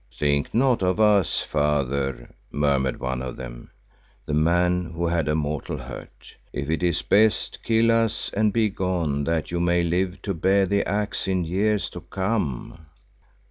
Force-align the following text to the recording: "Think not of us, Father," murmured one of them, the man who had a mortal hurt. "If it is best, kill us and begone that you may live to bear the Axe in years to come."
"Think 0.17 0.51
not 0.51 0.81
of 0.81 0.99
us, 0.99 1.41
Father," 1.41 2.33
murmured 2.51 2.99
one 2.99 3.21
of 3.21 3.37
them, 3.37 3.69
the 4.25 4.33
man 4.33 4.85
who 4.95 5.05
had 5.05 5.27
a 5.27 5.35
mortal 5.35 5.77
hurt. 5.77 6.37
"If 6.51 6.71
it 6.71 6.81
is 6.81 7.03
best, 7.03 7.59
kill 7.61 7.91
us 7.91 8.31
and 8.33 8.51
begone 8.51 9.25
that 9.25 9.51
you 9.51 9.59
may 9.59 9.83
live 9.83 10.19
to 10.23 10.33
bear 10.33 10.65
the 10.65 10.89
Axe 10.89 11.27
in 11.27 11.45
years 11.45 11.87
to 11.91 12.01
come." 12.01 12.87